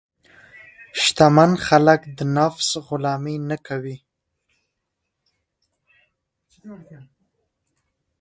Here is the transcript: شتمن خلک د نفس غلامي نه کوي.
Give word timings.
شتمن 1.01 1.51
خلک 1.65 2.01
د 2.17 2.19
نفس 2.37 2.69
غلامي 2.87 3.35
نه 3.49 3.57
کوي. 3.67 3.97